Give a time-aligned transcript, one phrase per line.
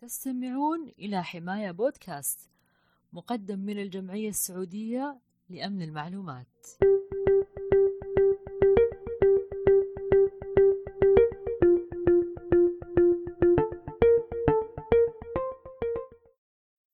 [0.00, 2.50] تستمعون إلى حماية بودكاست
[3.12, 5.18] مقدم من الجمعية السعودية
[5.50, 6.46] لأمن المعلومات.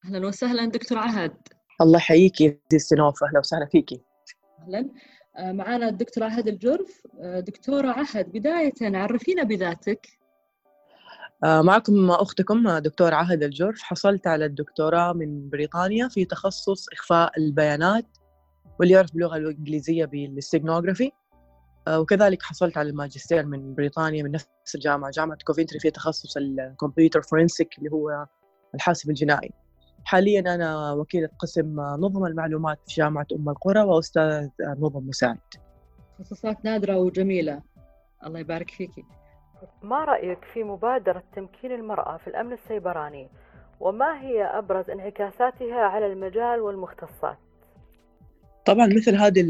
[0.05, 1.37] أهلا وسهلا دكتور عهد.
[1.81, 3.25] الله يحييكي زي السنوف.
[3.25, 4.01] أهلا وسهلا فيكي.
[4.59, 4.91] أهلا.
[5.37, 7.03] آه، معنا الدكتور عهد الجرف.
[7.21, 10.26] آه، دكتورة عهد بداية عرفينا بذاتك.
[11.45, 18.07] معكم أختكم دكتور عهد الجرف حصلت على الدكتوراه من بريطانيا في تخصص إخفاء البيانات
[18.81, 21.13] واللي يعرف باللغة الإنجليزية بال steganography
[21.89, 27.23] وكذلك حصلت على الماجستير من بريطانيا من نفس الجامعة جامعة كوفنتري في تخصص ال computer
[27.23, 28.27] forensic اللي هو
[28.75, 29.51] الحاسب الجنائي.
[30.05, 35.39] حاليا أنا وكيلة قسم نظم المعلومات في جامعة أم القرى وأستاذ مساعد.
[36.19, 37.63] تخصصات نادرة وجميلة.
[38.27, 39.05] الله يبارك فيكي.
[39.83, 43.29] ما رأيك في مبادرة تمكين المرأة في الأمن السيبراني
[43.81, 47.37] وما هي أبرز انعكاساتها على المجال والمختصات؟
[48.65, 49.47] طبعا مثل هذه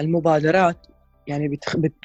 [0.00, 0.86] المبادرات
[1.26, 1.58] يعني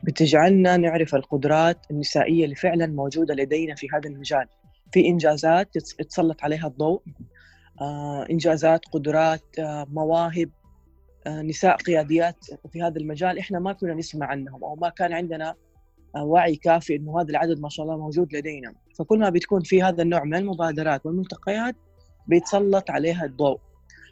[0.03, 4.47] بتجعلنا نعرف القدرات النسائية اللي فعلا موجودة لدينا في هذا المجال
[4.91, 7.01] في إنجازات يتسلط عليها الضوء
[7.81, 10.49] آه، إنجازات قدرات آه، مواهب
[11.27, 15.55] آه، نساء قياديات في هذا المجال إحنا ما كنا نسمع عنهم أو ما كان عندنا
[16.23, 18.73] وعي كافي إنه هذا العدد ما شاء الله موجود لدينا.
[18.99, 21.75] فكل ما بتكون في هذا النوع من المبادرات والملتقيات
[22.27, 23.59] بيتسلط عليها الضوء.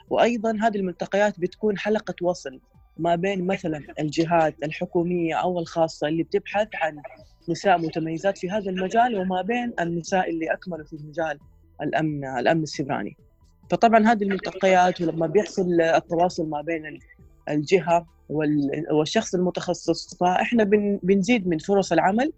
[0.10, 2.60] وأيضا هذه الملتقيات بتكون حلقة وصل
[2.98, 7.02] ما بين مثلا الجهات الحكومية أو الخاصة اللي بتبحث عن
[7.50, 11.40] نساء متميزات في هذا المجال وما بين النساء اللي أكملوا في مجال
[11.82, 13.18] الأمن الأمن السيبراني.
[13.72, 17.00] فطبعا هذه الملتقيات ولما بيحصل التواصل ما بين
[17.50, 18.06] الجهة
[18.92, 20.64] والشخص المتخصص فإحنا
[21.04, 22.34] بنزيد من فرص العمل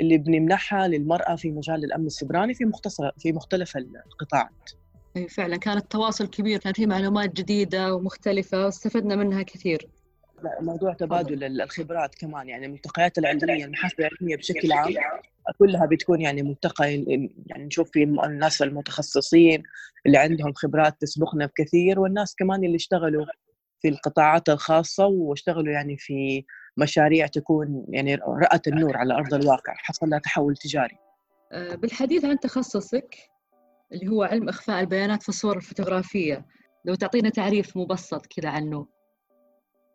[0.00, 4.70] اللي بنمنحها للمرأة في مجال الأمن السبراني في مختصر في مختلف القطاعات.
[5.16, 9.88] أي فعلا كان التواصل كبير كان في معلومات جديدة ومختلفة واستفدنا منها كثير.
[10.60, 14.94] موضوع تبادل الخبرات كمان يعني الملتقيات العلمية المحافل العلمية بشكل عام
[15.58, 16.94] كلها بتكون يعني ملتقى
[17.46, 19.62] يعني نشوف في الناس المتخصصين
[20.06, 23.26] اللي عندهم خبرات تسبقنا بكثير والناس كمان اللي اشتغلوا
[23.82, 26.44] في القطاعات الخاصة واشتغلوا يعني في
[26.76, 30.96] مشاريع تكون يعني رأت النور على أرض الواقع حصل لها تحول تجاري.
[31.52, 33.16] آه، بالحديث عن تخصصك
[33.92, 36.46] اللي هو علم إخفاء البيانات في الصور الفوتوغرافية
[36.84, 38.86] لو تعطينا تعريف مبسط كذا عنه.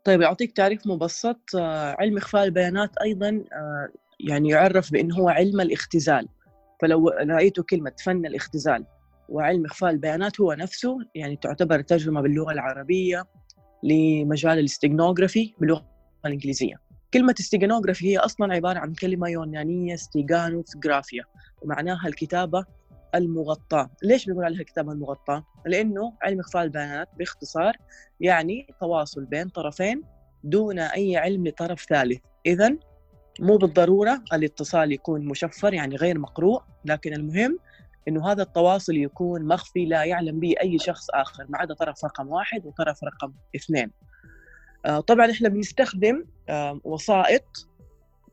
[0.03, 1.56] طيب أعطيك تعريف مبسط.
[1.56, 3.90] آه، علم إخفاء البيانات أيضا آه،
[4.20, 6.28] يعني يعرف بأنه هو علم الاختزال.
[6.81, 8.86] فلو رأيتوا كلمة فن الاختزال
[9.30, 13.26] وعلم إخفاء البيانات هو نفسه يعني تعتبر ترجمة باللغة العربية.
[13.84, 15.86] لمجال ال steganography باللغة
[16.26, 16.76] الإنجليزية.
[17.14, 21.24] كلمة steganography هي أصلا عبارة عن كلمة يونانية steganographia
[21.62, 22.66] ومعناها الكتابة
[23.16, 27.78] المغطاة، ليش بنقول عليها الكتابة المغطاة؟ لأنه علم إخفاء البيانات باختصار
[28.20, 30.02] يعني تواصل بين طرفين
[30.44, 32.76] دون أي علم لطرف ثالث، اذا
[33.40, 37.59] مو بالضرورة الاتصال يكون مشفر يعني غير مقروء، لكن المهم
[38.07, 42.28] إنه هذا التواصل يكون مخفي لا يعلم به أي شخص آخر ما عدا طرف رقم
[42.28, 43.91] واحد وطرف رقم اثنين.
[44.85, 46.25] آه، طبعا إحنا بنستخدم
[46.84, 47.67] وسائط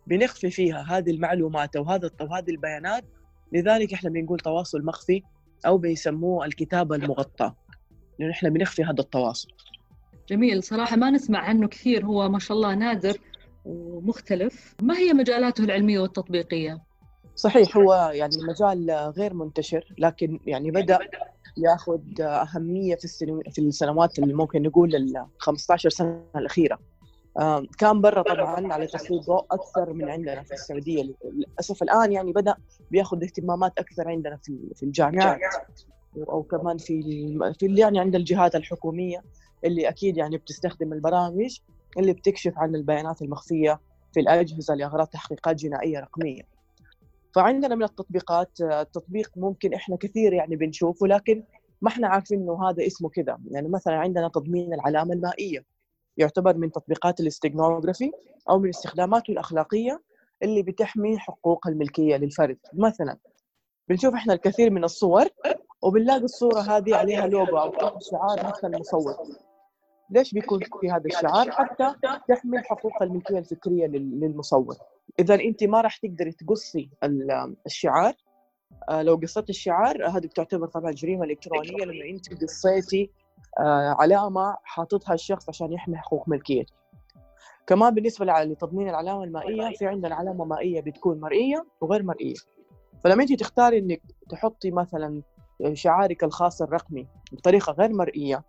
[0.06, 3.04] بنخفي فيها هذه المعلومات أو هذا وهذه البيانات.
[3.52, 5.22] لذلك إحنا بنقول تواصل مخفي
[5.66, 7.56] أو بيسموه الكتابة المغطاة.
[8.18, 9.48] لأنه إحنا بنخفي هذا التواصل.
[10.28, 10.62] جميل.
[10.62, 13.18] صراحة ما نسمع عنه كثير هو ما شاء الله نادر
[13.64, 14.74] ومختلف.
[14.82, 16.82] ما هي مجالاته العلمية والتطبيقية؟
[17.36, 20.98] صحيح هو يعني المجال غير منتشر لكن يعني بدأ
[21.56, 23.08] ياخذ أهمية في
[23.50, 26.78] في السنوات اللي ممكن نقول ال 15 سنة الأخيرة.
[27.78, 31.02] كان برا طبعا على تسليط ضوء أكثر من عندنا في السعودية.
[31.24, 32.54] للأسف الآن يعني بدأ
[32.90, 35.40] بياخذ اهتمامات أكثر عندنا في في الجامعات.
[36.28, 37.02] أو كمان في
[37.58, 39.22] في يعني عند الجهات الحكومية
[39.64, 41.58] اللي أكيد يعني بتستخدم البرامج
[41.98, 43.80] اللي بتكشف عن البيانات المخفية
[44.12, 46.53] في الأجهزة لأغراض تحقيقات جنائية رقمية.
[47.34, 51.44] فعندنا من التطبيقات التطبيق ممكن إحنا كثير يعني بنشوفه لكن
[51.82, 53.38] ما إحنا عارفين إنه هذا اسمه كذا.
[53.50, 55.64] يعني مثلا عندنا تضمين العلامة المائية
[56.16, 58.12] يعتبر من تطبيقات الاستيغنوغرافي
[58.50, 60.02] أو من استخداماته الأخلاقية
[60.42, 62.58] اللي بتحمي حقوق الملكية للفرد.
[62.72, 63.16] مثلا
[63.88, 65.26] بنشوف إحنا الكثير من الصور
[65.82, 69.14] وبنلاقي الصورة هذه عليها لوجو أو شعار مثل المصور
[70.10, 71.94] ليش بيكون في هذا الشعار؟ حتى
[72.28, 74.76] تحمي حقوق الملكية الفكرية للمصور.
[75.18, 76.90] اذا أنت ما راح تقدري تقصي
[77.66, 78.14] الشعار.
[78.88, 83.10] آه، لو قصيت الشعار هذه بتعتبر طبعا جريمة إلكترونية لما أنت قصيتي
[83.58, 86.72] آه، علامة حاططها الشخص عشان يحمي حقوق ملكيته
[87.66, 92.34] كمان بالنسبة لتضمين العلامة المائية في عندنا علامة مائية بتكون مرئية وغير مرئية.
[93.04, 95.22] فلما أنت تختاري إنك تحطي مثلا
[95.72, 98.44] شعارك الخاص الرقمي بطريقة غير مرئية آه،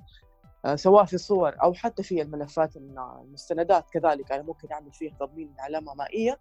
[0.76, 4.32] سواء في الصور أو حتى في الملفات المستندات كذلك.
[4.32, 6.40] أنا ممكن أعمل فيه تضمين علامة مائية.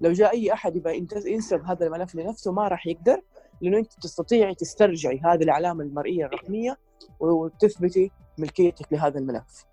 [0.00, 3.22] لو جاء أي أحد يبغى ينسب هذا الملف لنفسه ما راح يقدر
[3.60, 6.78] لأنه أنت تستطيعي تسترجعي هذه العلامة المرئية الرقمية
[7.20, 9.64] وتثبتي ملكيتك لهذا الملف.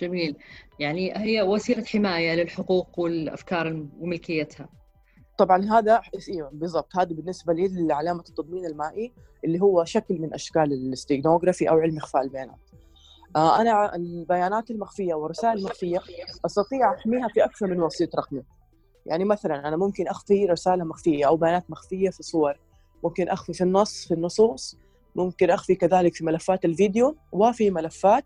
[0.00, 0.36] جميل.
[0.78, 4.68] يعني هي وسيلة حماية للحقوق والأفكار وملكيتها.
[5.38, 6.96] طبعا هذا أيوه بالضبط.
[6.96, 9.12] هذا بالنسبة لعلامة التضمين المائي
[9.44, 12.70] اللي هو شكل من أشكال الاستيغنوغرافي أو علم إخفاء البيانات.
[13.36, 16.00] آه أنا البيانات المخفية والرسائل المخفية
[16.46, 18.42] أستطيع أحميها في أكثر من وسيط رقمي.
[19.06, 22.58] يعني مثلا أنا ممكن أخفي رسالة مخفية أو بيانات مخفية في صور،
[23.04, 24.78] ممكن أخفي في النص في النصوص،
[25.16, 28.24] ممكن أخفي كذلك في ملفات الفيديو وفي ملفات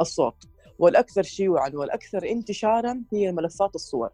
[0.00, 0.48] الصوت.
[0.78, 4.10] والأكثر شيوعا والأكثر انتشارا هي ملفات الصور.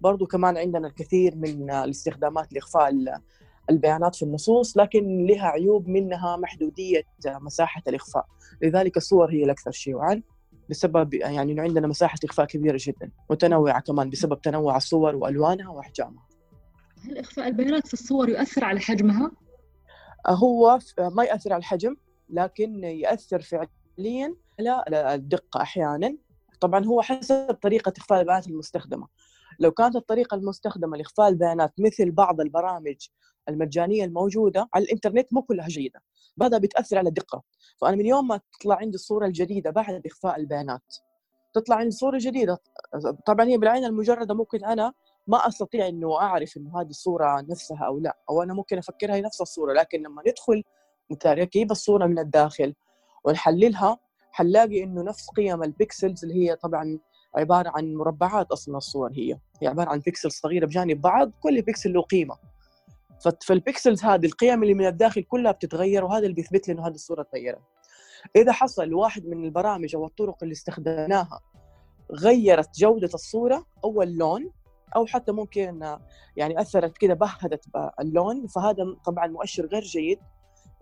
[0.00, 2.88] برضو كمان عندنا الكثير من الاستخدامات لإخفاء
[3.70, 8.26] البيانات في النصوص لكن لها عيوب منها محدودية مساحة الإخفاء.
[8.62, 10.22] لذلك الصور هي الأكثر شيوعا
[10.70, 16.28] بسبب يعني انه عندنا مساحة إخفاء كبيرة جدا متنوعة كمان بسبب تنوع الصور وألوانها وأحجامها.
[17.04, 19.30] هل إخفاء البيانات في الصور يؤثر على حجمها؟
[20.26, 21.96] هو ما ياثر على الحجم
[22.30, 26.16] لكن ياثر فعليا على الدقة أحيانا.
[26.60, 29.06] طبعا هو حسب طريقة إخفاء البيانات المستخدمة.
[29.60, 33.08] لو كانت الطريقة المستخدمة لإخفاء البيانات مثل بعض البرامج
[33.48, 36.02] المجانية الموجودة على الإنترنت مو كلها جيدة.
[36.42, 37.42] هذا بتأثر على الدقة؟
[37.80, 40.96] فأنا من يوم ما تطلع عندي الصورة الجديدة بعد إخفاء البيانات
[41.54, 42.58] تطلع عندي صورة جديدة.
[43.26, 44.92] طبعا هي بالعين المجردة ممكن أنا
[45.26, 49.20] ما أستطيع إنه أعرف إنه هذه الصورة نفسها أو لا أو أنا ممكن أفكرها هي
[49.20, 50.62] نفس الصورة لكن لما ندخل
[51.26, 52.74] نجيب الصورة من الداخل
[53.24, 53.98] ونحللها
[54.32, 56.98] حنلاقي إنه نفس قيم ال pixels اللي هي طبعا
[57.36, 61.92] عبارة عن مربعات أصلا الصور هي هي عبارة عن بيكسل صغيرة بجانب بعض كل بيكسل
[61.92, 62.36] له قيمة.
[63.42, 66.94] فال pixels هذه القيم اللي من الداخل كلها بتتغير وهذا اللي بيثبت لي إنه هذه
[66.94, 67.60] الصورة تغيرت.
[68.36, 71.40] إذا حصل واحد من البرامج أو الطرق اللي استخدمناها
[72.12, 74.50] غيرت جودة الصورة أو اللون
[74.96, 75.96] أو حتى ممكن
[76.36, 77.64] يعني أثرت كده بهتت
[78.00, 80.18] اللون فهذا طبعا مؤشر غير جيد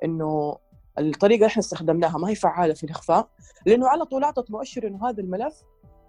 [0.05, 0.57] إنه
[0.99, 3.29] الطريقة اللي إحنا استخدمناها ما هي فعالة في الإخفاء
[3.67, 5.63] لأنه على طول أعطت مؤشر إنه هذا الملف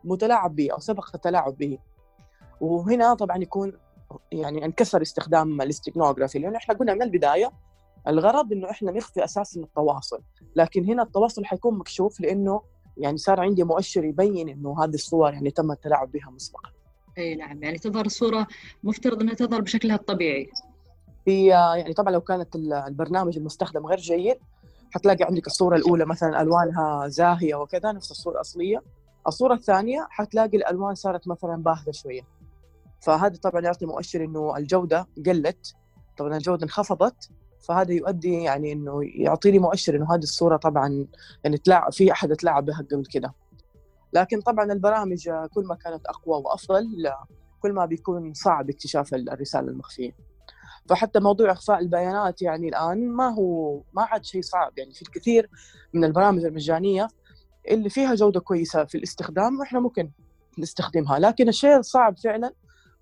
[0.03, 1.77] متلاعب به أو سبق التلاعب به.
[2.61, 3.73] وهنا طبعا يكون
[4.31, 7.51] يعني انكسر استخدام الاستكنوغرافي لأنه إحنا قلنا من البداية
[8.07, 10.21] الغرض إنه إحنا نخفي أساسا التواصل.
[10.55, 12.61] لكن هنا التواصل حيكون مكشوف لأنه
[12.97, 16.69] يعني صار عندي مؤشر يبين إنه هذه الصور يعني تم التلاعب بها مسبقا.
[17.17, 18.47] إي نعم يعني تظهر الصورة
[18.83, 20.49] مفترض إنها تظهر بشكلها الطبيعي.
[21.25, 24.37] في يعني طبعا لو كانت البرنامج المستخدم غير جيد
[24.91, 28.83] حتلاقي عندك الصورة الأولى مثلا ألوانها زاهية وكذا نفس الصورة الأصلية.
[29.27, 32.21] الصورة الثانية حتلاقي الألوان صارت مثلا باهته شوية.
[33.01, 35.73] فهذا طبعا يعطي مؤشر إنه الجودة قلت.
[36.17, 37.29] طبعا الجودة انخفضت
[37.67, 41.07] فهذا يؤدي يعني إنه يعطيني مؤشر إنه هذه الصورة طبعا
[41.43, 43.33] يعني تلاعب في أحد تلاعب بها قبل كده.
[44.13, 46.85] لكن طبعا البرامج كل ما كانت أقوى وأفضل
[47.59, 50.15] كل ما بيكون صعب اكتشاف الرسالة المخفية.
[50.89, 54.77] فحتى موضوع إخفاء البيانات يعني الآن ما هو ما عاد شيء صعب.
[54.77, 55.49] يعني في الكثير
[55.93, 57.07] من البرامج المجانية
[57.71, 60.11] اللي فيها جودة كويسة في الاستخدام وإحنا ممكن
[60.59, 61.19] نستخدمها.
[61.19, 62.53] لكن الشيء الصعب فعلا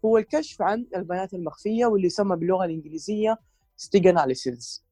[0.06, 3.38] هو الكشف عن البيانات المخفية واللي يسمى باللغة الإنجليزية
[3.78, 4.84] steganalysis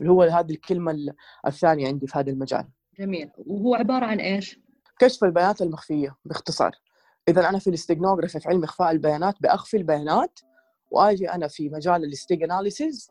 [0.00, 1.14] اللي هو هذه الكلمة
[1.46, 2.68] الثانية عندي في هذا المجال.
[2.98, 3.30] جميل.
[3.38, 4.60] وهو عبارة عن إيش؟
[4.98, 6.72] كشف البيانات المخفية باختصار.
[7.28, 10.40] إذا أنا في ال steganography في علم إخفاء البيانات بأخفي البيانات
[10.90, 13.10] وآجي أنا في مجال ال steganalysis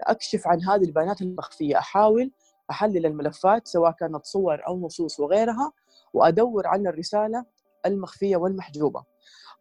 [0.00, 1.78] أكشف عن هذه البيانات المخفية.
[1.78, 2.30] أحاول
[2.70, 5.72] أحلل الملفات سواء كانت صور أو نصوص وغيرها
[6.12, 7.44] وأدور عن الرسالة
[7.86, 9.04] المخفية والمحجوبة.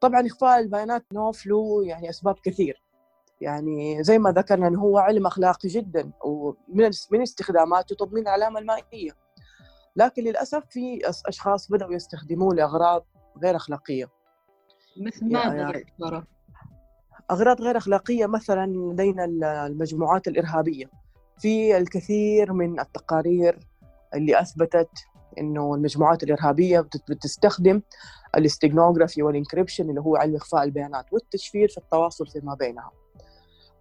[0.01, 2.83] طبعا إخفاء البيانات نوف له يعني أسباب كثير.
[3.41, 9.11] يعني زي ما ذكرنا إنه هو علم أخلاقي جدا ومن من استخداماته تضمين العلامه المائية.
[9.95, 13.05] لكن للأسف في أشخاص بدأوا يستخدموه لأغراض
[13.43, 14.09] غير أخلاقية.
[14.97, 15.85] مثل ماذا يعني
[17.31, 19.25] أغراض غير أخلاقية مثلا لدينا
[19.65, 20.85] المجموعات الإرهابية
[21.39, 23.59] في الكثير من التقارير
[24.13, 24.89] اللي أثبتت
[25.39, 27.82] إنه المجموعات الإرهابية بتستخدم
[28.36, 32.92] الاستجنوغرافي والإنكريبشن اللي هو علم إخفاء البيانات والتشفير في التواصل فيما بينها.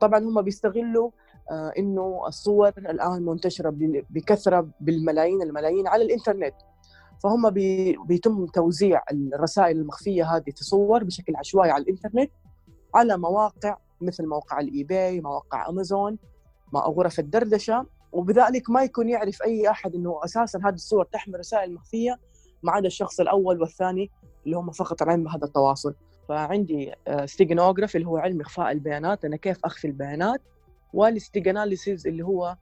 [0.01, 1.11] طبعا هم بيستغلوا
[1.51, 3.75] آه إنه الصور الآن منتشرة
[4.11, 6.55] بكثرة بالملايين الملايين على الإنترنت.
[7.23, 12.31] فهم بي بيتم توزيع الرسائل المخفية هذه في صور بشكل عشوائي على الإنترنت
[12.95, 16.19] على مواقع مثل موقع eBay، مواقع أمازون،
[16.75, 22.21] غرف الدردشه وبذلك ما يكون يعرف أي أحد إنه أساسا هذه الصور تحمل رسائل مخفية
[22.63, 24.11] ما عدا الشخص الأول والثاني
[24.47, 25.95] اللي هم فقط العلم بهذا التواصل.
[26.29, 26.93] فعندي
[27.25, 30.41] steganography اللي هو علم إخفاء البيانات أنا كيف أخفي البيانات
[30.93, 32.57] وال steganalysis اللي هو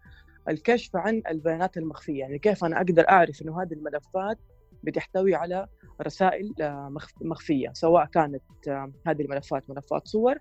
[0.49, 2.21] الكشف عن البيانات المخفية.
[2.21, 4.38] يعني كيف أنا أقدر أعرف إنه هذه الملفات
[4.82, 5.66] بتحتوي على
[6.02, 10.37] رسائل آه، مخفية سواء كانت آه، هذه الملفات ملفات صور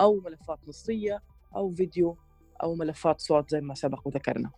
[0.00, 1.22] أو ملفات نصية
[1.56, 2.16] أو فيديو
[2.62, 4.50] أو ملفات صوت زي ما سبق وذكرنا.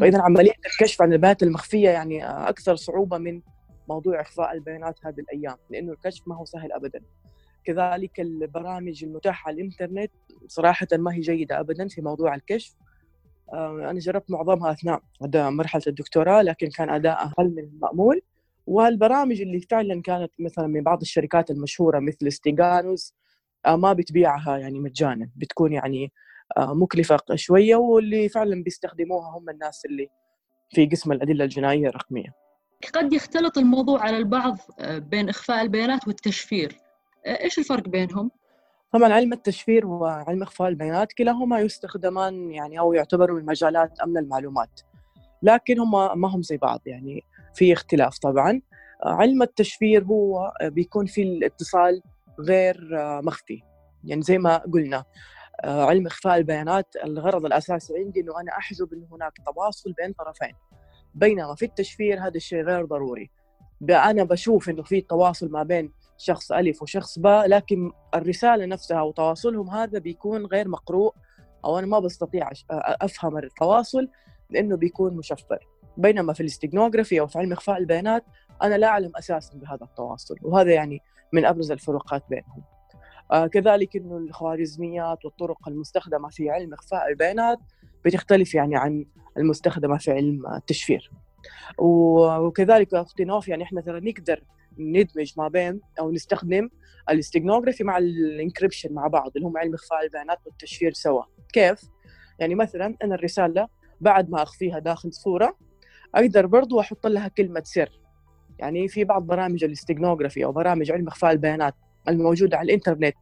[0.00, 3.40] فإذا عملية الكشف عن البيانات المخفية يعني آه، أكثر صعوبة من
[3.88, 7.00] موضوع إخفاء البيانات هذه الأيام لأنه الكشف ما هو سهل ابدا.
[7.64, 10.10] كذلك البرامج المتاحة على الإنترنت
[10.46, 12.74] صراحة ما هي جيدة ابدا في موضوع الكشف.
[13.54, 15.02] أنا جربت معظمها أثناء
[15.50, 18.22] مرحلة الدكتوراه لكن كان أداء أقل من المأمول.
[18.66, 23.14] والبرامج اللي فعلا كانت مثلا من بعض الشركات المشهورة مثل ستيغانوس
[23.66, 26.10] آه، ما بتبيعها يعني مجانا بتكون يعني آه،
[26.58, 30.08] مكلفة شوية واللي فعلا بيستخدموها هم الناس اللي
[30.70, 32.34] في قسم الأدلة الجنائية الرقمية.
[32.94, 36.76] قد يختلط الموضوع على البعض آه، بين إخفاء البيانات والتشفير.
[37.26, 38.30] إيش الفرق بينهم؟
[38.92, 44.80] طبعا علم التشفير وعلم إخفاء البيانات كلاهما يستخدمان يعني أو يعتبروا من مجالات أمن المعلومات.
[45.42, 47.22] لكن هم ما هم زي بعض يعني
[47.54, 48.60] في اختلاف طبعا
[49.04, 52.02] علم التشفير هو بيكون في الاتصال
[52.40, 52.88] غير
[53.22, 53.62] مخفي
[54.04, 55.04] يعني زي ما قلنا
[55.64, 60.52] علم إخفاء البيانات الغرض الأساسي عندي إنه أنا أحجب انه هناك تواصل بين طرفين
[61.14, 63.30] بينما في التشفير هذا الشيء غير ضروري.
[63.90, 69.70] أنا بشوف إنه في تواصل ما بين شخص ألف وشخص باء لكن الرسالة نفسها وتواصلهم
[69.70, 71.14] هذا بيكون غير مقروء
[71.64, 74.08] أو أنا ما بستطيع أفهم التواصل
[74.50, 75.66] لأنه بيكون مشفر.
[75.96, 78.24] بينما في الاستجنوغرافي أو في علم إخفاء البيانات
[78.62, 82.62] أنا لا أعلم أساسا بهذا التواصل وهذا يعني من أبرز الفروقات بينهم.
[82.62, 82.75] آه
[83.52, 87.58] كذلك إنه الخوارزميات والطرق المستخدمة في علم إخفاء البيانات
[88.04, 89.04] بتختلف يعني عن
[89.36, 91.10] المستخدمة في علم التشفير.
[91.78, 94.42] وكذلك أختي نوف يعني إحنا ترى نقدر
[94.78, 96.68] ندمج ما بين أو نستخدم
[97.10, 101.22] ال steganography مع ال encryption مع بعض اللي هم علم إخفاء البيانات والتشفير سوا.
[101.52, 101.80] كيف؟
[102.38, 103.68] يعني مثلا أنا الرسالة
[104.00, 105.56] بعد ما أخفيها داخل صورة
[106.14, 108.00] أقدر برضو أحط لها كلمة سر.
[108.58, 111.74] يعني في بعض برامج ال steganography أو برامج علم إخفاء البيانات
[112.08, 113.14] الموجوده على الإنترنت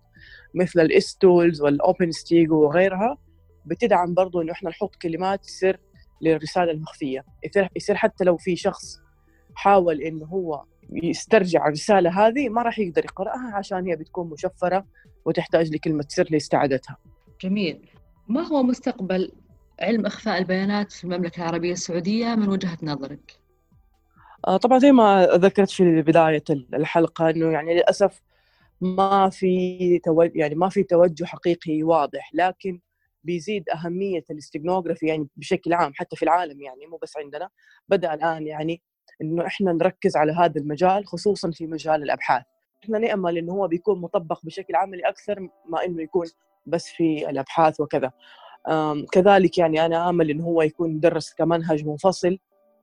[0.55, 3.19] مثل ال S-Tools وال OpenStego وغيرها
[3.67, 5.77] بتدعم برضو إنه إحنا نحط كلمات سر
[6.21, 7.25] للرسالة المخفية
[7.77, 9.01] يصير حتى لو في شخص
[9.55, 14.87] حاول إنه هو يسترجع الرسالة هذه ما راح يقدر يقرأها عشان هي بتكون مشفرة
[15.25, 16.97] وتحتاج لكلمة سر لاستعادتها.
[17.41, 17.91] جميل.
[18.29, 19.33] ما هو مستقبل
[19.81, 23.41] علم إخفاء البيانات في المملكة العربية السعودية من وجهة نظرك؟
[24.47, 28.23] آه، طبعا زي ما ذكرت في بداية الحلقة أنه يعني للأسف
[28.81, 32.81] ما في توجه يعني ما في توجه حقيقي واضح لكن
[33.25, 37.49] بيزيد أهمية الاستجنوغرافي يعني بشكل عام حتى في العالم يعني مو بس عندنا.
[37.89, 38.83] بدأ الآن يعني
[39.23, 42.43] إنه إحنا نركز على هذا المجال خصوصا في مجال الأبحاث.
[42.85, 46.27] إحنا نأمل إنه هو بيكون مطبق بشكل عملي أكثر ما إنه يكون
[46.67, 48.13] بس في الأبحاث وكذا.
[49.13, 52.39] كذلك يعني أنا آمل إنه هو يكون مدرس كمنهج منفصل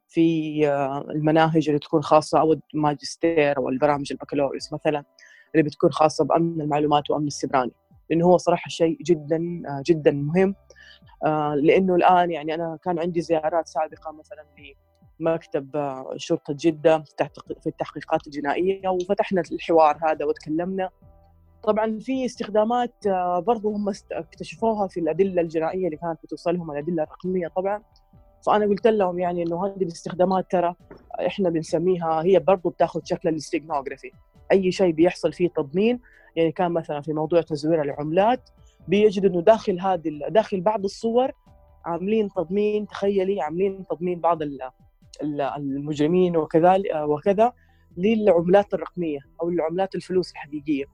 [0.07, 5.03] في آه، المناهج اللي تكون خاصة أو الماجستير أو البرامج البكالوريوس مثلا.
[5.55, 7.72] اللي بتكون خاصة بأمن المعلومات وأمن السبراني
[8.10, 10.55] لأنه هو صراحة شيء جدا آه، جدا مهم.
[11.25, 14.46] آه، لأنه الآن يعني أنا كان عندي زيارات سابقة مثلا
[15.20, 17.03] لمكتب شرطة جدة
[17.62, 20.89] في التحقيقات الجنائية وفتحنا الحوار هذا وتكلمنا.
[21.63, 27.48] طبعا في استخدامات آه، برضو هم اكتشفوها في الأدلة الجنائية اللي كانت بتوصلهم الأدلة الرقمية
[27.48, 27.84] طبعا.
[28.46, 30.75] فأنا قلت لهم يعني إنه هذه الاستخدامات ترى
[31.27, 34.12] إحنا بنسميها هي برضو بتاخذ شكل الاستيغنوغرافي
[34.51, 36.00] أي شيء بيحصل فيه تضمين
[36.36, 38.50] يعني كان مثلا في موضوع تزوير العملات
[38.88, 41.31] بيجد إنه داخل هذه داخل بعض الصور
[41.86, 44.39] عاملين تضمين تخيلي عاملين تضمين بعض
[45.58, 47.53] المجرمين وكذا وكذا
[47.98, 50.86] للعملات الرقمية أو العملات الفلوس الحقيقية.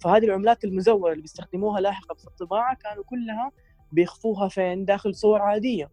[0.00, 3.52] فهذه العملات المزورة اللي بيستخدموها لاحقا في الطباعة كانوا كلها
[3.92, 5.90] بيخفوها فين؟ داخل صور عادية.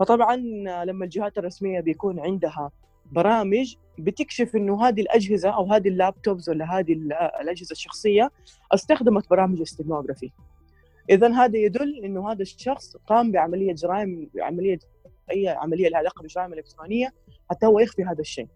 [0.00, 0.36] فطبعا
[0.84, 2.70] لما الجهات الرسمية بيكون عندها
[3.12, 6.92] برامج بتكشف إنه هذه الأجهزة أو هذه اللابتوبز ولا هذه
[7.40, 8.30] الأجهزة الشخصية
[8.72, 10.30] استخدمت برامج استيغنوغرافي
[11.10, 14.78] اذا هذا يدل إنه هذا الشخص قام بعملية جرائم عملية
[15.30, 17.14] أي عملية لها علاقة بالجرائم الإلكترونية
[17.50, 18.48] حتى هو يخفي هذا الشيء.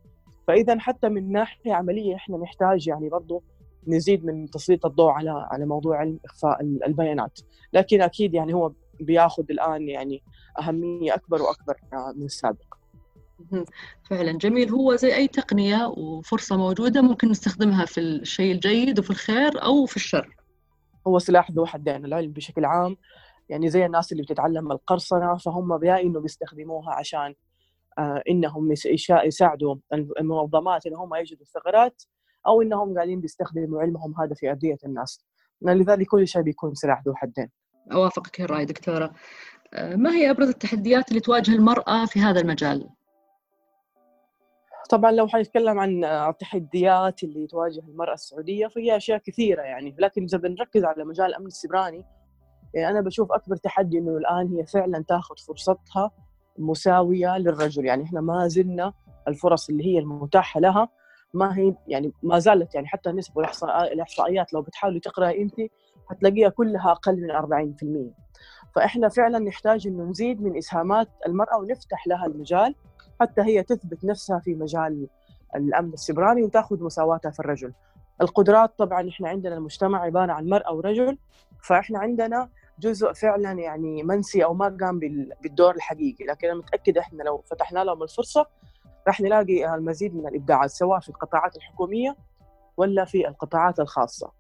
[0.49, 3.43] فاذا حتى من ناحية عملية إحنا نحتاج يعني برضه
[3.87, 7.41] نزيد من تسليط الضوء على على موضوع إخفاء البيانات.
[7.73, 10.23] لكن أكيد يعني هو بياخذ الآن يعني
[10.61, 11.77] أهمية أكبر وأكبر
[12.17, 12.76] من السابق.
[14.11, 14.33] فعلا.
[14.33, 14.71] جميل.
[14.71, 19.97] هو زي أي تقنية وفرصة موجودة ممكن نستخدمها في الشيء الجيد وفي الخير أو في
[19.97, 20.37] الشر.
[21.07, 22.97] هو سلاح ذو حدين العلم بشكل عام.
[23.49, 27.35] يعني زي الناس اللي بتتعلم القرصنة فهم يا إنه بيستخدموها عشان
[27.99, 28.75] آه إنهم
[29.25, 29.77] يساعدوا
[30.21, 32.03] المنظمات انهم يجدوا ثغرات
[32.47, 35.25] أو إنهم قاعدين بيستخدموا علمهم هذا في أذية الناس.
[35.63, 37.51] لذلك كل شيء بيكون سلاح ذو حدين.
[37.93, 39.13] أوافقك الراي دكتورة.
[39.75, 42.89] آه، ما هي أبرز التحديات اللي تواجه المرأة في هذا المجال؟
[44.87, 49.97] طبعا لو حنتكلم عن التحديات اللي تواجه المرأة السعودية فهي أشياء كثيرة يعني.
[49.99, 52.05] لكن إذا بنركز على مجال الأمن السبراني
[52.75, 56.11] يعني أنا بشوف أكبر تحدي إنه الآن هي فعلا تاخذ فرصتها
[56.59, 57.85] مساوية للرجل.
[57.85, 58.93] يعني إحنا ما زلنا
[59.29, 60.89] الفرص اللي هي المتاحة لها
[61.35, 65.55] ما هي يعني ما زالت يعني حتى النسب والإحصائيات لو بتحاولي تقرأي أنت
[66.11, 67.31] حتلاقيها كلها أقل من
[68.11, 68.27] 40%
[68.75, 72.75] فإحنا فعلا نحتاج إنه نزيد من إسهامات المرأة ونفتح لها المجال.
[73.21, 75.09] حتى هي تثبت نفسها في مجال
[75.57, 77.73] الأمن السبراني وتأخذ مساواتها في الرجل.
[78.21, 81.19] القدرات طبعا إحنا عندنا المجتمع عبارة عن مرأة ورجل
[81.63, 84.99] فإحنا عندنا جزء فعلا يعني منسي أو ما قام
[85.43, 88.47] بالدور الحقيقي لكن أنا متاكده إحنا لو فتحنا لهم الفرصة
[89.07, 92.17] راح نلاقي المزيد من الإبداعات سواء في القطاعات الحكومية
[92.77, 94.31] ولا في القطاعات الخاصة.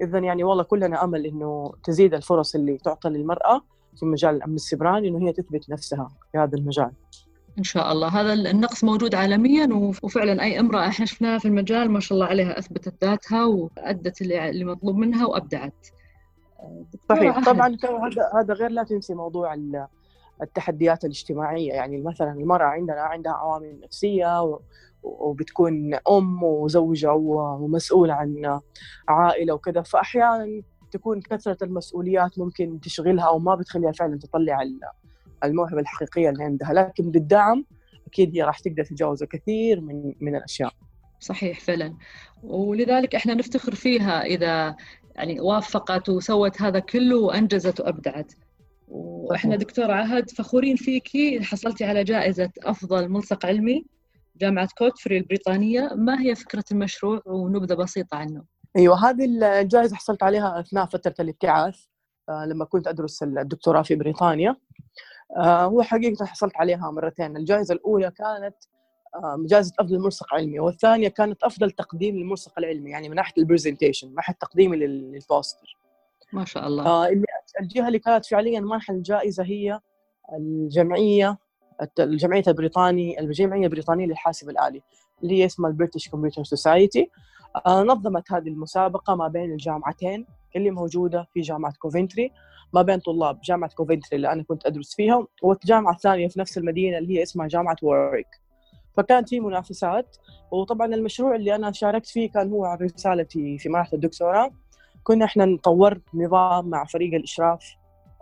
[0.00, 3.60] اذا يعني والله كلنا أمل إنه تزيد الفرص اللي تعطى للمرأة
[3.96, 6.92] في مجال الأمن السبراني إنه هي تثبت نفسها في هذا المجال.
[7.58, 8.08] إن شاء الله.
[8.08, 9.68] هذا النقص موجود عالميا
[10.02, 14.64] وفعلا أي امرأة إحنا شفناها في المجال ما شاء الله عليها أثبتت ذاتها وأدت اللي
[14.64, 15.86] مطلوب منها وأبدعت.
[17.08, 17.44] صحيح.
[17.44, 19.56] طبعا هذا هذا غير لا تنسي موضوع
[20.42, 21.72] التحديات الاجتماعية.
[21.72, 24.58] يعني مثلا المرأة عندنا عندها عوامل نفسية
[25.02, 28.60] وبتكون أم وزوجة ومسؤولة عن
[29.08, 29.82] عائلة وكذا.
[29.82, 34.62] فأحيانا تكون كثرة المسؤوليات ممكن تشغلها أو ما بتخليها فعلا تطلع
[35.44, 36.72] الموهبة الحقيقية اللي عندها.
[36.72, 37.64] لكن بالدعم
[38.06, 40.72] أكيد هي راح تقدر تتجاوز كثير من من الأشياء.
[41.20, 41.96] صحيح فعلا.
[42.42, 44.76] ولذلك إحنا نفتخر فيها إذا
[45.16, 48.32] يعني وافقت وسوت هذا كله وأنجزت وأبدعت.
[48.88, 53.84] وإحنا دكتور عهد فخورين فيكي حصلتي على جائزة أفضل ملصق علمي
[54.36, 55.90] جامعة كوتفري البريطانية.
[55.94, 58.44] ما هي فكرة المشروع؟ ونبذة بسيطة عنه.
[58.76, 59.24] أيوه هذه
[59.60, 61.80] الجائزة حصلت عليها أثناء فترة الابتعاث
[62.28, 64.56] آه، لما كنت أدرس الدكتوراه في بريطانيا.
[65.42, 67.36] هو حقيقة حصلت عليها مرتين.
[67.36, 68.54] الجائزة الأولى كانت
[69.14, 73.43] آه، جائزة أفضل ملصق علمي والثانية كانت أفضل تقديم للملصق العلمي يعني من ناحية ال
[73.43, 75.78] presentation من ناحية تقديمي لل poster
[76.32, 76.86] ما شاء الله.
[76.86, 77.10] آه
[77.60, 79.80] الجهة اللي كانت فعليا منحة الجائزة هي
[80.32, 81.38] الجمعية
[81.98, 84.82] الجمعية البريطاني الجمعية البريطانية للحاسب الآلي
[85.22, 87.10] اللي هي اسمها ال British Computer Society.
[87.68, 90.26] نظمت هذه المسابقة ما بين الجامعتين.
[90.56, 92.32] اللي موجودة في جامعة كوفنتري
[92.74, 96.98] ما بين طلاب جامعة كوفنتري اللي أنا كنت أدرس فيها والجامعة الثانية في نفس المدينة
[96.98, 98.44] اللي هي اسمها جامعة ووريك
[98.96, 100.16] فكانت في منافسات
[100.50, 104.50] وطبعا المشروع اللي أنا شاركت فيه كان هو عن رسالتي في مرحلة الدكتوراه.
[105.02, 107.74] كنا إحنا طورت نظام مع فريق الإشراف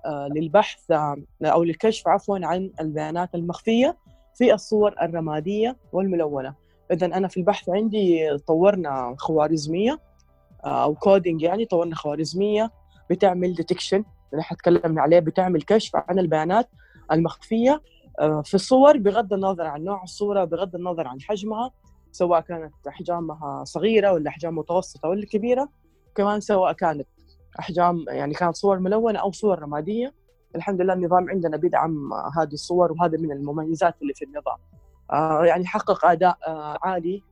[0.04, 3.96] آه، للبحث آه، أو للكشف عفوا عن البيانات المخفية
[4.34, 6.54] في الصور الرمادية والملونة.
[6.92, 10.00] اذا أنا في البحث عندي طورنا خوارزمية.
[10.64, 12.70] أو coding يعني طورنا خوارزمية
[13.10, 16.68] بتعمل detection اللي إحنا تكلمنا عليه بتعمل كشف عن البيانات
[17.12, 17.82] المخفية
[18.20, 21.70] آه، في الصور بغض النظر عن نوع الصورة بغض النظر عن حجمها
[22.12, 25.68] سواء كانت أحجامها صغيرة ولا أحجام متوسطة ولا كبيرة
[26.14, 27.06] كمان سواء كانت
[27.58, 30.14] أحجام يعني كانت صور ملونة أو صور رمادية.
[30.56, 34.58] الحمد لله النظام عندنا بيدعم هذه الصور وهذا من المميزات اللي في النظام.
[35.12, 37.22] آه، يعني حقق أداء آه، عالي.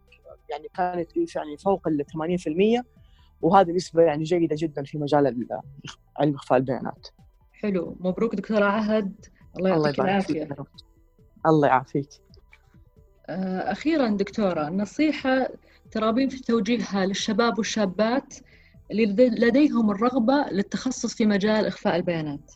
[0.50, 2.84] يعني كانت يعني فوق ال 80%
[3.42, 5.46] وهذه نسبة يعني جيدة جدا في مجال
[6.18, 7.06] علم إخفاء البيانات.
[7.52, 7.96] حلو.
[8.00, 9.26] مبروك دكتورة عهد.
[9.56, 10.48] الله يعطيك العافية.
[11.46, 12.08] الله يعافيك.
[13.26, 15.48] آه، أخيرا دكتورة نصيحة
[15.90, 18.34] ترابين في توجيهها للشباب والشابات
[18.90, 22.52] اللي لديهم الرغبة للتخصص في مجال إخفاء البيانات.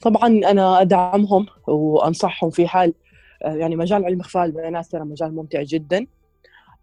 [0.00, 2.94] طبعا أنا أدعمهم وأنصحهم في حال
[3.44, 6.06] آه، يعني مجال علم إخفاء البيانات ترى مجال ممتع جدا.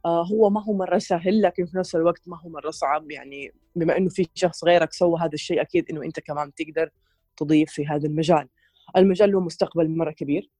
[0.08, 3.98] هو ما هو مرة سهل لكن في نفس الوقت ما هو مرة صعب يعني بما
[3.98, 6.89] إنه في شخص غيرك سوى هذا الشيء أكيد إنه أنت كمان تقدر
[7.38, 8.50] تضيف في هذا المجال.
[8.98, 10.52] المجال له مستقبل مرة كبير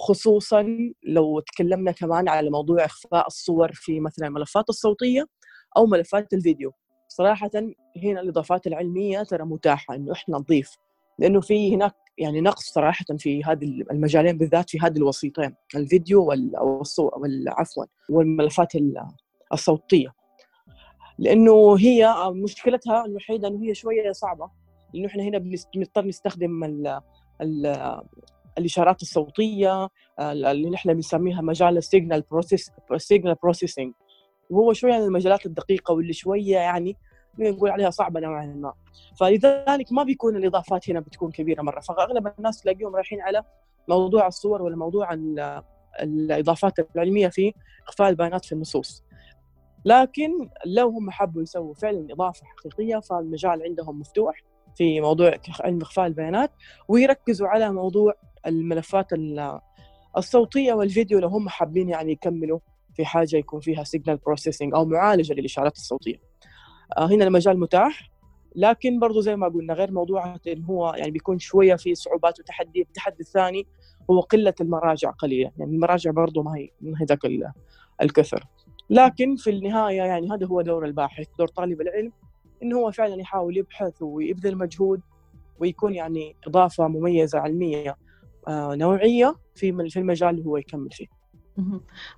[0.00, 0.66] خصوصا
[1.02, 5.26] لو تكلمنا كمان على موضوع إخفاء الصور في مثلا الملفات الصوتية
[5.76, 6.72] أو ملفات الفيديو.
[7.08, 7.50] صراحة
[8.04, 10.76] هنا الإضافات العلمية ترى متاحة إنه إحنا نضيف
[11.18, 17.12] لأنه في هناك يعني نقص صراحة في هذه المجالين بالذات في هذه الوسيطين الفيديو والصور
[17.46, 18.72] عفوا والملفات
[19.52, 20.14] الصوتية.
[21.18, 24.50] لأنه هي مشكلتها الوحيدة أنه هي شوية صعبة
[24.94, 27.00] لأنه إحنا هنا بنضطر نستخدم ال
[27.40, 28.00] ال
[28.58, 29.88] الإشارات الصوتية
[30.20, 33.92] اللي نحن بنسميها مجال ال signal process signal processing
[34.50, 36.96] وهو شوية من المجالات الدقيقة واللي شوية يعني
[37.38, 38.72] نقول عليها صعبة نوعا ما.
[39.20, 41.80] فلذلك ما بيكون الإضافات هنا بتكون كبيرة مرة.
[41.80, 43.42] فأغلب الناس تلاقيهم رايحين على
[43.88, 45.08] موضوع الصور ولا موضوع
[46.00, 47.52] الإضافات العلمية في
[47.88, 49.04] اخفاء البيانات في النصوص.
[49.84, 50.30] لكن
[50.66, 54.42] لو هم حبوا يسووا فعلا إضافة حقيقية فالمجال عندهم مفتوح
[54.76, 56.50] في موضوع علم اخفاء البيانات
[56.88, 58.14] ويركزوا على موضوع
[58.46, 59.06] الملفات
[60.16, 62.58] الصوتية والفيديو لو هم حابين يعني يكملوا
[62.94, 66.33] في حاجة يكون فيها signal processing أو معالجة للإشارات الصوتية.
[66.98, 68.10] هنا المجال متاح.
[68.56, 72.82] لكن برضو زي ما قلنا غير موضوع انه هو يعني بيكون شوية في صعوبات وتحدي
[72.82, 73.66] التحدي الثاني
[74.10, 75.50] هو قلة المراجع قليلا.
[75.58, 77.20] يعني المراجع برضو ما هي ما هي ذاك
[78.02, 78.44] الكثر.
[78.90, 82.12] لكن في النهاية يعني هذا هو دور الباحث دور طالب العلم
[82.62, 85.00] انه هو فعلا يحاول يبحث ويبذل مجهود
[85.58, 87.96] ويكون يعني إضافة مميزة علمية
[88.48, 91.06] آه، نوعية في في المجال اللي هو يكمل فيه.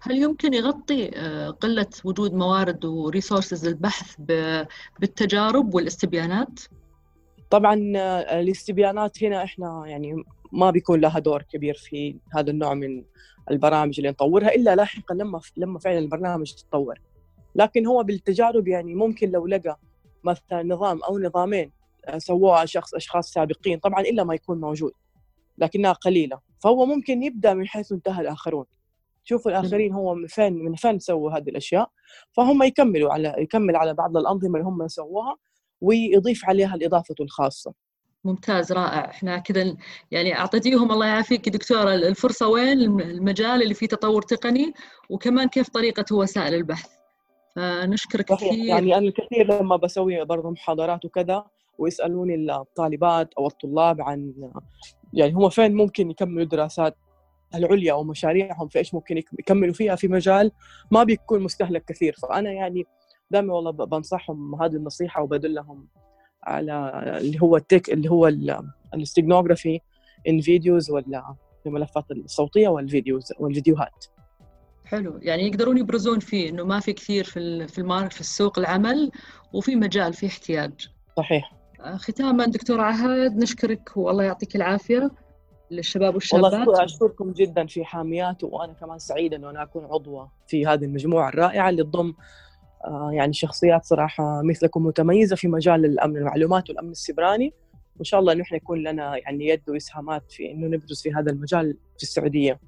[0.00, 4.16] هل يمكن يغطي آه، قلة وجود موارد وريسورسز للبحث
[5.00, 6.60] بالتجارب والاستبيانات؟
[7.50, 13.04] طبعا آه، الاستبيانات هنا إحنا يعني ما بيكون لها دور كبير في هذا النوع من
[13.50, 17.00] البرامج اللي نطورها إلا لاحقا لما لما فعلا البرنامج تطور.
[17.54, 19.78] لكن هو بالتجارب يعني ممكن لو لقى
[20.24, 21.72] مثلا نظام أو نظامين
[22.04, 24.92] آه، سووها شخص أشخاص سابقين طبعا إلا ما يكون موجود
[25.58, 26.40] لكنها قليلة.
[26.62, 28.64] فهو ممكن يبدأ من حيث انتهى الآخرون.
[29.28, 31.90] شوفوا الآخرين هو من فين من فين سووا هذه الأشياء.
[32.32, 35.36] فهم يكملوا على يكمل على بعض الأنظمة اللي هم سووها
[35.80, 37.72] ويضيف عليها الإضافة الخاصة.
[38.24, 39.10] ممتاز رائع.
[39.10, 39.76] إحنا كذا
[40.10, 41.94] يعني اعطيتيهم الله يعافيك دكتورة.
[41.94, 44.72] الفرصة وين؟ المجال اللي فيه تطور تقني
[45.10, 46.90] وكمان كيف طريقة وسائل البحث.
[47.56, 48.52] فنشكرك كثير.
[48.52, 51.44] يعني أنا الكثير لما بسوي برضه محاضرات وكذا
[51.78, 54.34] ويسألوني الطالبات أو الطلاب عن
[55.12, 56.96] يعني هم فين ممكن يكملوا دراسات
[57.54, 60.52] العليا أو مشاريعهم في إيش ممكن يكملوا فيها في مجال
[60.90, 62.16] ما بيكون مستهلك كثير.
[62.22, 62.86] فأنا يعني
[63.30, 65.88] دائما والله بنصحهم هذه النصيحة وبدلهم
[66.42, 68.28] على اللي هو ال tech اللي هو
[68.94, 69.80] ال steganography
[70.28, 71.34] in videos ولا
[71.66, 74.04] الملفات الصوتية وال videos والفيديوهات.
[74.84, 75.18] حلو.
[75.22, 79.10] يعني يقدرون يبرزون فيه إنه ما في كثير في في ال market في السوق العمل
[79.52, 80.88] وفي مجال في احتياج.
[81.16, 81.52] صحيح.
[81.80, 85.10] آه، ختاما دكتور عهد نشكرك والله يعطيك العافية.
[85.70, 90.66] للشباب والشابات والله أشكركم جدا في حاميات وأنا كمان سعيدة إنه أنا أكون عضوة في
[90.66, 92.14] هذه المجموعة الرائعة اللي تضم
[92.84, 97.54] آه، يعني شخصيات صراحة مثلكم متميزة في مجال الأمن المعلومات والأمن السبراني
[97.96, 101.32] وإن شاء الله انه إحنا يكون لنا يعني يد وإسهامات في إنه نبرز في هذا
[101.32, 102.60] المجال في السعودية.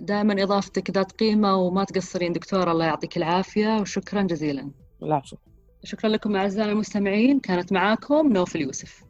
[0.00, 4.70] دائما إضافتك ذات قيمة وما تقصرين دكتورة الله يعطيك العافية وشكرا جزيلا.
[5.02, 5.36] العفو.
[5.84, 9.09] شكرا لكم اعزائنا المستمعين كانت معاكم نوف اليوسف.